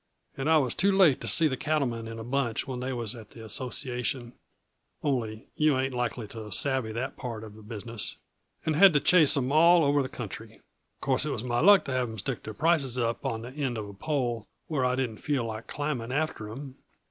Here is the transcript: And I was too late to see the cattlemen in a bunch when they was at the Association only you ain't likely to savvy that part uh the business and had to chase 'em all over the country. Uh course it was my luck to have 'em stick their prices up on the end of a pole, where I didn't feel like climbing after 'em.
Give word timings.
And 0.35 0.49
I 0.49 0.57
was 0.57 0.73
too 0.73 0.91
late 0.91 1.21
to 1.21 1.27
see 1.27 1.47
the 1.47 1.55
cattlemen 1.55 2.07
in 2.07 2.17
a 2.17 2.23
bunch 2.23 2.67
when 2.67 2.79
they 2.79 2.91
was 2.91 3.13
at 3.15 3.29
the 3.29 3.45
Association 3.45 4.33
only 5.03 5.45
you 5.55 5.77
ain't 5.77 5.93
likely 5.93 6.27
to 6.29 6.51
savvy 6.51 6.91
that 6.93 7.17
part 7.17 7.43
uh 7.43 7.49
the 7.49 7.61
business 7.61 8.15
and 8.65 8.75
had 8.75 8.93
to 8.93 8.99
chase 8.99 9.37
'em 9.37 9.51
all 9.51 9.83
over 9.83 10.01
the 10.01 10.09
country. 10.09 10.55
Uh 10.55 11.01
course 11.05 11.27
it 11.27 11.29
was 11.29 11.43
my 11.43 11.59
luck 11.59 11.85
to 11.85 11.91
have 11.91 12.09
'em 12.09 12.17
stick 12.17 12.41
their 12.41 12.55
prices 12.55 12.97
up 12.97 13.27
on 13.27 13.43
the 13.43 13.51
end 13.51 13.77
of 13.77 13.87
a 13.87 13.93
pole, 13.93 14.47
where 14.65 14.83
I 14.85 14.95
didn't 14.95 15.17
feel 15.17 15.45
like 15.45 15.67
climbing 15.67 16.11
after 16.11 16.49
'em. 16.49 16.77